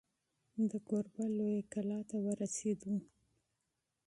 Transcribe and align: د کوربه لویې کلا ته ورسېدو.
د 0.69 0.71
کوربه 0.87 1.25
لویې 1.37 1.61
کلا 1.73 1.99
ته 2.09 2.17
ورسېدو. 2.25 2.95